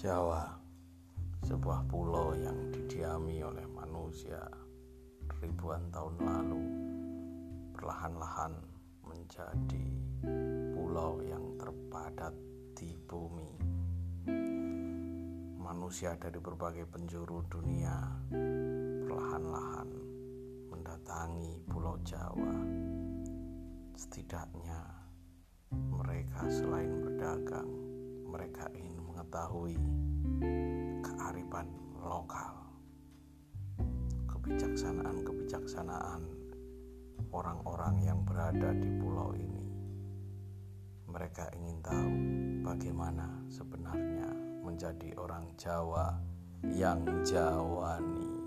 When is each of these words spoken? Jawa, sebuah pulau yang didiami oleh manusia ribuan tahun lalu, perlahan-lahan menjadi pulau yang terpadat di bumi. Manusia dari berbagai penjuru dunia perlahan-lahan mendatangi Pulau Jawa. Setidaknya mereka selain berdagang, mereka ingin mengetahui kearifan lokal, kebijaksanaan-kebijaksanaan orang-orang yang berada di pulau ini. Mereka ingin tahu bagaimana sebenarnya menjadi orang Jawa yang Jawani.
Jawa, 0.00 0.48
sebuah 1.44 1.84
pulau 1.84 2.32
yang 2.32 2.72
didiami 2.72 3.44
oleh 3.44 3.68
manusia 3.68 4.40
ribuan 5.44 5.92
tahun 5.92 6.16
lalu, 6.24 6.62
perlahan-lahan 7.76 8.56
menjadi 9.04 9.86
pulau 10.72 11.20
yang 11.20 11.44
terpadat 11.60 12.32
di 12.72 12.96
bumi. 13.04 13.52
Manusia 15.60 16.16
dari 16.16 16.40
berbagai 16.40 16.88
penjuru 16.88 17.44
dunia 17.52 18.00
perlahan-lahan 19.04 19.90
mendatangi 20.72 21.60
Pulau 21.68 22.00
Jawa. 22.08 22.56
Setidaknya 24.00 24.80
mereka 25.92 26.48
selain 26.48 27.04
berdagang, 27.04 27.68
mereka 28.24 28.64
ingin 28.72 28.99
mengetahui 29.30 29.78
kearifan 31.06 31.70
lokal, 32.02 32.50
kebijaksanaan-kebijaksanaan 34.26 36.26
orang-orang 37.30 38.02
yang 38.02 38.26
berada 38.26 38.74
di 38.74 38.90
pulau 38.98 39.30
ini. 39.38 39.70
Mereka 41.06 41.46
ingin 41.54 41.78
tahu 41.78 42.10
bagaimana 42.66 43.46
sebenarnya 43.46 44.34
menjadi 44.66 45.14
orang 45.14 45.46
Jawa 45.54 46.18
yang 46.66 47.06
Jawani. 47.22 48.39